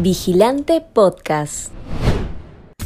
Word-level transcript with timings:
Vigilante 0.00 0.80
Podcast. 0.80 1.72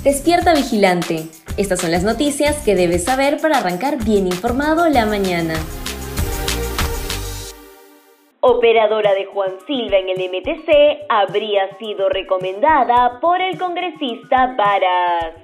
Despierta 0.05 0.53
Vigilante. 0.53 1.25
Estas 1.57 1.81
son 1.81 1.91
las 1.91 2.05
noticias 2.05 2.63
que 2.65 2.75
debes 2.75 3.05
saber 3.05 3.41
para 3.41 3.59
arrancar 3.59 4.05
bien 4.05 4.27
informado 4.27 4.87
la 4.91 5.07
mañana. 5.07 5.55
Operadora 8.41 9.15
de 9.15 9.25
Juan 9.25 9.53
Silva 9.67 9.97
en 9.97 10.11
el 10.11 10.29
MTC 10.29 11.07
habría 11.09 11.79
sido 11.79 12.11
recomendada 12.11 13.19
por 13.21 13.41
el 13.41 13.59
congresista 13.59 14.55
Varas. 14.57 15.35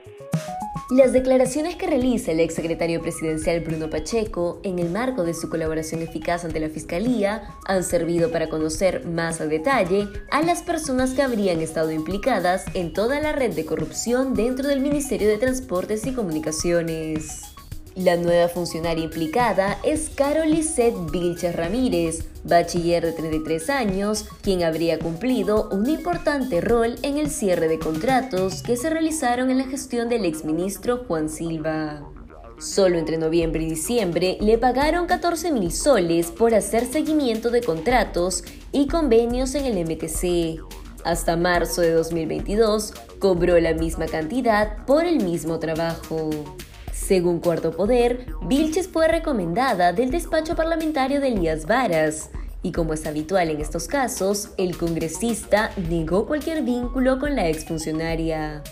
Las 0.95 1.13
declaraciones 1.13 1.75
que 1.75 1.89
realiza 1.89 2.31
el 2.31 2.39
exsecretario 2.39 3.03
presidencial 3.03 3.59
Bruno 3.59 3.91
Pacheco 3.91 4.61
en 4.63 4.79
el 4.79 4.91
marco 4.91 5.25
de 5.25 5.35
su 5.35 5.51
colaboración 5.51 6.03
eficaz 6.03 6.45
ante 6.45 6.61
la 6.61 6.69
Fiscalía 6.69 7.57
han 7.67 7.83
servido 7.83 8.31
para 8.31 8.49
conocer 8.49 9.05
más 9.05 9.41
a 9.41 9.47
detalle 9.47 10.07
a 10.31 10.43
las 10.43 10.63
personas 10.63 11.11
que 11.11 11.23
habrían 11.23 11.61
estado 11.61 11.91
implicadas 11.91 12.67
en 12.75 12.93
toda 12.93 13.19
la 13.19 13.33
red 13.33 13.57
de 13.57 13.67
corrupción 13.67 14.35
dentro 14.35 14.69
del 14.69 14.79
Ministerio 14.79 15.27
de 15.27 15.39
Transportes 15.39 16.07
y 16.07 16.13
Comunicaciones. 16.13 17.54
La 17.97 18.17
nueva 18.17 18.49
funcionaria 18.49 19.05
implicada 19.05 19.79
es 19.85 20.11
Carol 20.13 20.49
Vilches 21.13 21.55
Ramírez, 21.55 22.25
bachiller 22.43 23.05
de 23.05 23.13
33 23.13 23.71
años, 23.71 24.27
quien 24.43 24.65
habría 24.65 24.99
cumplido 24.99 25.69
un 25.71 25.89
importante 25.89 26.61
rol 26.61 26.97
en 27.03 27.19
el 27.19 27.31
cierre 27.31 27.69
de 27.69 27.79
contratos 27.79 28.65
que 28.65 28.77
se 28.77 28.91
realizaron 28.91 29.49
en 29.49 29.59
la 29.59 29.65
gestión 29.65 30.09
del 30.09 30.25
exministro 30.25 31.05
Juan 31.07 31.29
Silva. 31.29 32.03
Solo 32.59 32.99
entre 32.99 33.17
noviembre 33.17 33.63
y 33.63 33.71
diciembre 33.71 34.39
le 34.41 34.59
pagaron 34.59 35.07
14 35.07 35.53
mil 35.53 35.71
soles 35.71 36.33
por 36.33 36.53
hacer 36.53 36.87
seguimiento 36.87 37.51
de 37.51 37.61
contratos 37.61 38.43
y 38.73 38.89
convenios 38.89 39.55
en 39.55 39.67
el 39.67 39.85
MTC. 39.85 40.61
Hasta 41.05 41.37
marzo 41.37 41.81
de 41.81 41.93
2022 41.93 42.93
cobró 43.21 43.61
la 43.61 43.75
misma 43.75 44.07
cantidad 44.07 44.85
por 44.85 45.05
el 45.05 45.23
mismo 45.23 45.61
trabajo. 45.61 46.31
Según 47.07 47.41
Cuarto 47.41 47.73
Poder, 47.73 48.27
Vilches 48.47 48.89
fue 48.89 49.09
recomendada 49.09 49.93
del 49.93 50.11
despacho 50.11 50.57
parlamentario 50.57 51.21
de 51.21 51.29
Elías 51.29 51.67
Varas, 51.67 52.31
y 52.63 52.73
como 52.73 52.95
es 52.95 53.05
habitual 53.05 53.51
en 53.51 53.61
estos 53.61 53.89
casos, 53.89 54.53
el 54.57 54.79
congresista 54.79 55.71
negó 55.91 56.27
cualquier 56.27 56.63
vínculo 56.63 57.19
con 57.19 57.37
la 57.37 57.47
exfuncionaria. 57.49 58.63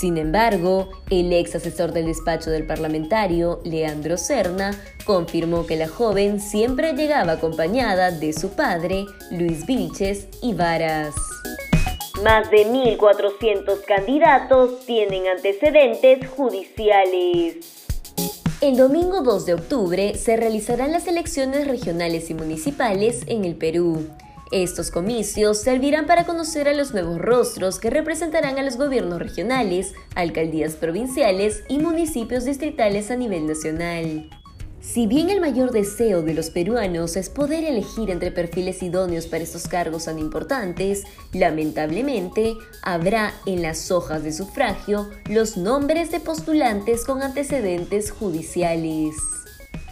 Sin 0.00 0.18
embargo, 0.18 0.88
el 1.08 1.32
ex 1.32 1.54
asesor 1.54 1.92
del 1.92 2.06
despacho 2.06 2.50
del 2.50 2.66
parlamentario, 2.66 3.60
Leandro 3.64 4.16
Serna, 4.16 4.72
confirmó 5.04 5.64
que 5.64 5.76
la 5.76 5.86
joven 5.86 6.40
siempre 6.40 6.94
llegaba 6.94 7.34
acompañada 7.34 8.10
de 8.10 8.32
su 8.32 8.50
padre, 8.50 9.06
Luis 9.30 9.66
Vilches 9.66 10.26
y 10.42 10.52
Varas. 10.52 11.14
Más 12.22 12.50
de 12.50 12.66
1.400 12.66 13.84
candidatos 13.84 14.84
tienen 14.86 15.28
antecedentes 15.28 16.28
judiciales. 16.28 17.86
El 18.60 18.76
domingo 18.76 19.22
2 19.22 19.46
de 19.46 19.54
octubre 19.54 20.14
se 20.16 20.36
realizarán 20.36 20.90
las 20.90 21.06
elecciones 21.06 21.68
regionales 21.68 22.28
y 22.30 22.34
municipales 22.34 23.22
en 23.28 23.44
el 23.44 23.54
Perú. 23.54 24.08
Estos 24.50 24.90
comicios 24.90 25.58
servirán 25.60 26.06
para 26.06 26.24
conocer 26.24 26.66
a 26.66 26.72
los 26.72 26.92
nuevos 26.92 27.18
rostros 27.18 27.78
que 27.78 27.90
representarán 27.90 28.58
a 28.58 28.62
los 28.62 28.76
gobiernos 28.76 29.20
regionales, 29.20 29.94
alcaldías 30.16 30.74
provinciales 30.74 31.62
y 31.68 31.78
municipios 31.78 32.44
distritales 32.44 33.12
a 33.12 33.16
nivel 33.16 33.46
nacional. 33.46 34.28
Si 34.92 35.06
bien 35.06 35.28
el 35.28 35.42
mayor 35.42 35.70
deseo 35.70 36.22
de 36.22 36.32
los 36.32 36.48
peruanos 36.48 37.16
es 37.16 37.28
poder 37.28 37.62
elegir 37.62 38.08
entre 38.08 38.30
perfiles 38.30 38.82
idóneos 38.82 39.26
para 39.26 39.44
estos 39.44 39.68
cargos 39.68 40.06
tan 40.06 40.18
importantes, 40.18 41.04
lamentablemente 41.34 42.54
habrá 42.82 43.34
en 43.44 43.60
las 43.60 43.90
hojas 43.90 44.22
de 44.22 44.32
sufragio 44.32 45.10
los 45.28 45.58
nombres 45.58 46.10
de 46.10 46.20
postulantes 46.20 47.04
con 47.04 47.22
antecedentes 47.22 48.10
judiciales. 48.10 49.14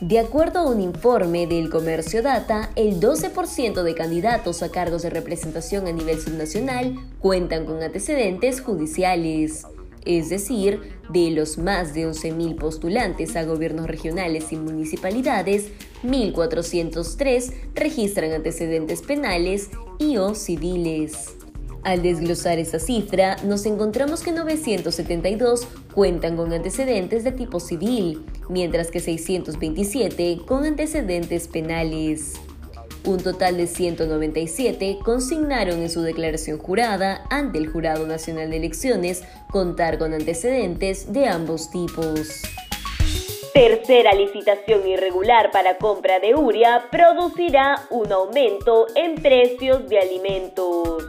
De 0.01 0.19
acuerdo 0.19 0.61
a 0.61 0.71
un 0.71 0.81
informe 0.81 1.47
del 1.47 1.69
Comercio 1.69 2.23
Data, 2.23 2.71
el 2.75 2.99
12% 2.99 3.83
de 3.83 3.95
candidatos 3.95 4.63
a 4.63 4.71
cargos 4.71 5.03
de 5.03 5.11
representación 5.11 5.87
a 5.89 5.93
nivel 5.93 6.19
subnacional 6.23 6.95
cuentan 7.21 7.67
con 7.67 7.83
antecedentes 7.83 8.63
judiciales 8.63 9.67
es 10.07 10.31
decir, 10.31 10.81
de 11.13 11.31
los 11.31 11.59
más 11.59 11.95
de 11.95 12.07
11.000 12.07 12.57
postulantes 12.57 13.37
a 13.37 13.45
gobiernos 13.45 13.87
regionales 13.87 14.53
y 14.53 14.57
municipalidades, 14.57 15.69
1.403 16.03 17.53
registran 17.75 18.33
antecedentes 18.33 19.03
penales 19.03 19.71
y 19.99 20.17
o 20.17 20.35
civiles. 20.35 21.37
Al 21.83 22.03
desglosar 22.03 22.59
esa 22.59 22.81
cifra, 22.81 23.37
nos 23.45 23.65
encontramos 23.65 24.23
que 24.23 24.33
972 24.33 25.69
cuentan 25.95 26.37
con 26.37 26.53
antecedentes 26.53 27.23
de 27.23 27.31
tipo 27.31 27.61
civil, 27.61 28.25
mientras 28.49 28.91
que 28.91 28.99
627 28.99 30.41
con 30.47 30.65
antecedentes 30.65 31.47
penales. 31.47 32.35
Un 33.07 33.19
total 33.19 33.57
de 33.57 33.69
197 33.69 34.99
consignaron 35.05 35.81
en 35.81 35.89
su 35.89 36.03
declaración 36.03 36.59
jurada 36.59 37.25
ante 37.31 37.59
el 37.59 37.69
Jurado 37.69 38.05
Nacional 38.05 38.51
de 38.51 38.57
Elecciones 38.57 39.23
contar 39.49 39.97
con 39.99 40.13
antecedentes 40.13 41.13
de 41.13 41.29
ambos 41.29 41.71
tipos. 41.71 42.43
Tercera 43.55 44.13
licitación 44.13 44.89
irregular 44.89 45.53
para 45.53 45.79
compra 45.79 46.19
de 46.19 46.35
uria 46.35 46.87
producirá 46.91 47.77
un 47.91 48.11
aumento 48.11 48.89
en 48.97 49.15
precios 49.15 49.89
de 49.89 50.01
alimentos. 50.01 51.05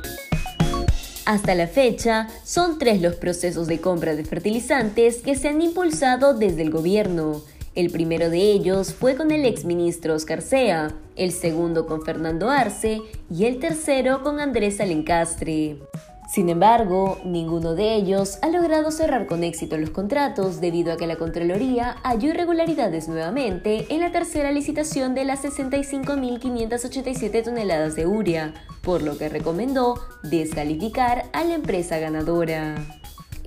Hasta 1.26 1.56
la 1.56 1.68
fecha, 1.68 2.28
son 2.44 2.78
tres 2.78 3.02
los 3.02 3.16
procesos 3.16 3.68
de 3.68 3.82
compra 3.82 4.16
de 4.16 4.24
fertilizantes 4.24 5.18
que 5.24 5.36
se 5.36 5.48
han 5.48 5.62
impulsado 5.64 6.36
desde 6.36 6.62
el 6.62 6.70
gobierno. 6.70 7.42
El 7.78 7.90
primero 7.92 8.30
de 8.32 8.40
ellos 8.40 8.92
fue 8.92 9.16
con 9.16 9.30
el 9.30 9.46
exministro 9.46 10.16
Oscar 10.16 10.42
Sea, 10.42 10.96
el 11.16 11.32
segundo 11.32 11.86
con 11.86 12.02
Fernando 12.02 12.50
Arce 12.50 13.04
y 13.30 13.46
el 13.46 13.60
tercero 13.60 14.24
con 14.24 14.40
Andrés 14.40 14.82
Alencastre. 14.82 15.78
Sin 16.28 16.50
embargo, 16.50 17.20
ninguno 17.24 17.76
de 17.76 17.94
ellos 17.94 18.40
ha 18.42 18.50
logrado 18.50 18.90
cerrar 18.90 19.28
con 19.28 19.44
éxito 19.44 19.78
los 19.78 19.92
contratos 19.92 20.60
debido 20.60 20.92
a 20.92 20.98
que 20.98 21.06
la 21.06 21.18
Contraloría 21.18 21.98
halló 22.02 22.30
irregularidades 22.30 23.08
nuevamente 23.08 23.86
en 23.94 24.00
la 24.00 24.12
tercera 24.12 24.52
licitación 24.52 25.14
de 25.14 25.26
las 25.26 25.44
65.587 25.44 27.44
toneladas 27.44 27.96
de 27.96 28.08
urea, 28.08 28.56
por 28.82 29.04
lo 29.04 29.20
que 29.20 29.30
recomendó 29.30 30.00
descalificar 30.24 31.26
a 31.32 31.44
la 31.44 31.54
empresa 31.54 32.00
ganadora. 32.00 32.74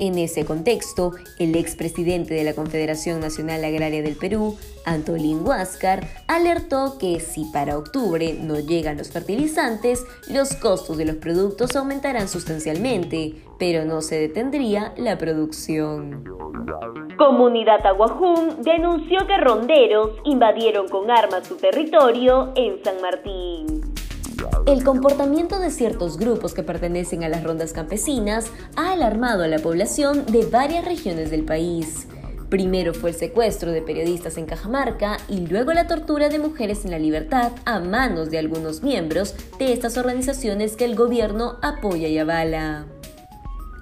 En 0.00 0.16
ese 0.16 0.46
contexto, 0.46 1.12
el 1.38 1.54
expresidente 1.54 2.32
de 2.32 2.42
la 2.42 2.54
Confederación 2.54 3.20
Nacional 3.20 3.62
Agraria 3.62 4.02
del 4.02 4.16
Perú, 4.16 4.56
Antolín 4.86 5.46
Huáscar, 5.46 6.06
alertó 6.26 6.96
que 6.98 7.20
si 7.20 7.44
para 7.52 7.76
octubre 7.76 8.34
no 8.40 8.58
llegan 8.58 8.96
los 8.96 9.10
fertilizantes, 9.10 10.02
los 10.26 10.56
costos 10.56 10.96
de 10.96 11.04
los 11.04 11.16
productos 11.16 11.76
aumentarán 11.76 12.28
sustancialmente, 12.28 13.44
pero 13.58 13.84
no 13.84 14.00
se 14.00 14.18
detendría 14.18 14.94
la 14.96 15.18
producción. 15.18 16.24
Comunidad 17.18 17.86
Aguajún 17.86 18.62
denunció 18.62 19.26
que 19.26 19.36
ronderos 19.36 20.12
invadieron 20.24 20.88
con 20.88 21.10
armas 21.10 21.46
su 21.46 21.56
territorio 21.56 22.54
en 22.56 22.82
San 22.82 23.02
Martín. 23.02 23.89
El 24.70 24.84
comportamiento 24.84 25.58
de 25.58 25.69
ciertos 25.69 26.16
grupos 26.16 26.54
que 26.54 26.62
pertenecen 26.62 27.25
a 27.25 27.28
las 27.28 27.42
rondas 27.42 27.72
campesinas 27.72 28.53
ha 28.76 28.92
alarmado 28.92 29.42
a 29.42 29.48
la 29.48 29.58
población 29.58 30.25
de 30.26 30.47
varias 30.47 30.84
regiones 30.84 31.28
del 31.32 31.44
país. 31.44 32.06
Primero 32.50 32.94
fue 32.94 33.10
el 33.10 33.16
secuestro 33.16 33.72
de 33.72 33.82
periodistas 33.82 34.38
en 34.38 34.47
Cajamarca 34.47 35.16
y 35.28 35.44
luego 35.44 35.72
la 35.72 35.88
tortura 35.88 36.28
de 36.28 36.38
mujeres 36.38 36.84
en 36.84 36.92
la 36.92 37.00
libertad 37.00 37.50
a 37.64 37.80
manos 37.80 38.30
de 38.30 38.38
algunos 38.38 38.84
miembros 38.84 39.34
de 39.59 39.72
estas 39.72 39.98
organizaciones 39.98 40.76
que 40.76 40.84
el 40.84 40.94
gobierno 40.94 41.59
apoya 41.62 42.06
y 42.06 42.19
avala. 42.19 42.86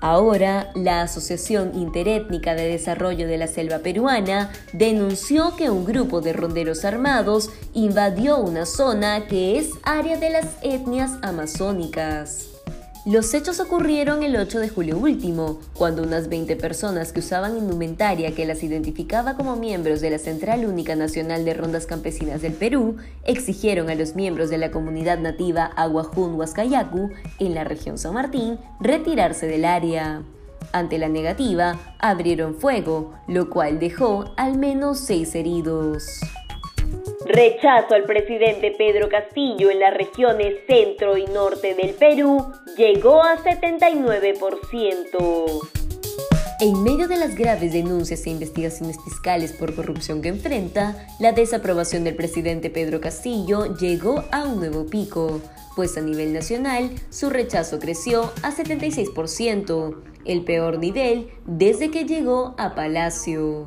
Ahora, 0.01 0.71
la 0.75 1.03
Asociación 1.03 1.73
Interétnica 1.75 2.55
de 2.55 2.69
Desarrollo 2.69 3.27
de 3.27 3.37
la 3.37 3.49
Selva 3.49 3.79
Peruana 3.79 4.51
denunció 4.73 5.57
que 5.57 5.71
un 5.71 5.85
grupo 5.85 6.21
de 6.21 6.33
ronderos 6.33 6.85
armados 6.85 7.51
invadió 7.75 8.39
una 8.39 8.65
zona 8.65 9.27
que 9.27 9.59
es 9.59 9.71
área 9.83 10.17
de 10.19 10.31
las 10.31 10.47
etnias 10.63 11.13
amazónicas. 11.23 12.58
Los 13.09 13.33
hechos 13.33 13.59
ocurrieron 13.59 14.23
el 14.23 14.37
8 14.37 14.61
de 14.61 14.69
julio 14.69 14.99
último, 14.99 15.61
cuando 15.73 16.03
unas 16.03 16.29
20 16.29 16.57
personas 16.57 17.11
que 17.11 17.21
usaban 17.21 17.57
indumentaria 17.57 18.35
que 18.35 18.45
las 18.45 18.63
identificaba 18.63 19.35
como 19.35 19.57
miembros 19.57 20.03
de 20.03 20.11
la 20.11 20.19
Central 20.19 20.67
Única 20.67 20.95
Nacional 20.95 21.47
de 21.47 21.55
Rondas 21.55 21.87
Campesinas 21.87 22.43
del 22.43 22.53
Perú 22.53 22.99
exigieron 23.25 23.89
a 23.89 23.95
los 23.95 24.15
miembros 24.15 24.51
de 24.51 24.59
la 24.59 24.71
comunidad 24.71 25.19
nativa 25.21 25.65
Aguajún 25.65 26.35
Huascayacu, 26.35 27.09
en 27.39 27.55
la 27.55 27.65
región 27.65 27.97
San 27.97 28.13
Martín, 28.13 28.59
retirarse 28.79 29.47
del 29.47 29.65
área. 29.65 30.23
Ante 30.73 30.99
la 30.99 31.09
negativa, 31.09 31.81
abrieron 31.99 32.57
fuego, 32.57 33.15
lo 33.27 33.49
cual 33.49 33.79
dejó 33.79 34.35
al 34.37 34.59
menos 34.59 35.01
seis 35.01 35.35
heridos. 35.35 36.21
Rechazo 37.27 37.95
al 37.95 38.05
presidente 38.05 38.73
Pedro 38.79 39.09
Castillo 39.09 39.71
en 39.71 39.81
las 39.81 39.93
regiones 39.93 40.55
centro 40.69 41.17
y 41.17 41.27
norte 41.27 41.75
del 41.75 41.95
Perú 41.95 42.53
llegó 42.77 43.21
a 43.23 43.37
79%. 43.39 45.69
En 46.61 46.83
medio 46.83 47.09
de 47.09 47.17
las 47.17 47.35
graves 47.35 47.73
denuncias 47.73 48.25
e 48.25 48.31
investigaciones 48.31 48.99
fiscales 49.03 49.53
por 49.53 49.75
corrupción 49.75 50.23
que 50.23 50.29
enfrenta, 50.29 51.09
la 51.19 51.33
desaprobación 51.33 52.05
del 52.05 52.15
presidente 52.15 52.71
Pedro 52.71 53.01
Castillo 53.01 53.75
llegó 53.77 54.23
a 54.31 54.45
un 54.45 54.61
nuevo 54.61 54.87
pico, 54.87 55.41
pues 55.75 55.99
a 55.99 56.01
nivel 56.01 56.33
nacional 56.33 56.91
su 57.11 57.31
rechazo 57.31 57.81
creció 57.81 58.33
a 58.43 58.53
76%, 58.53 59.97
el 60.25 60.45
peor 60.45 60.79
nivel 60.79 61.33
desde 61.47 61.91
que 61.91 62.05
llegó 62.05 62.55
a 62.59 62.77
Palacio. 62.77 63.67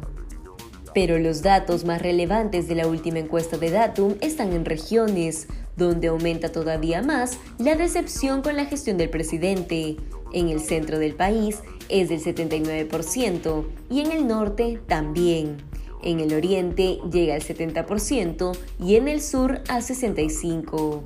Pero 0.93 1.17
los 1.19 1.41
datos 1.41 1.85
más 1.85 2.01
relevantes 2.01 2.67
de 2.67 2.75
la 2.75 2.87
última 2.87 3.19
encuesta 3.19 3.57
de 3.57 3.71
Datum 3.71 4.15
están 4.21 4.53
en 4.53 4.65
regiones, 4.65 5.47
donde 5.77 6.07
aumenta 6.07 6.51
todavía 6.51 7.01
más 7.01 7.37
la 7.57 7.75
decepción 7.75 8.41
con 8.41 8.57
la 8.57 8.65
gestión 8.65 8.97
del 8.97 9.09
presidente. 9.09 9.97
En 10.33 10.49
el 10.49 10.61
centro 10.61 10.99
del 10.99 11.15
país 11.15 11.59
es 11.89 12.09
del 12.09 12.21
79% 12.21 13.65
y 13.89 14.01
en 14.01 14.11
el 14.11 14.27
norte 14.27 14.79
también. 14.87 15.57
En 16.03 16.19
el 16.19 16.33
oriente 16.33 16.99
llega 17.11 17.35
al 17.35 17.41
70% 17.41 18.57
y 18.79 18.95
en 18.95 19.07
el 19.07 19.21
sur 19.21 19.61
al 19.67 19.83
65%. 19.83 21.01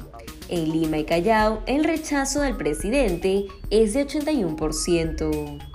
En 0.48 0.72
Lima 0.72 1.00
y 1.00 1.06
Callao 1.06 1.64
el 1.66 1.84
rechazo 1.84 2.42
del 2.42 2.56
presidente 2.56 3.48
es 3.72 3.94
de 3.94 4.06
81%. 4.06 5.75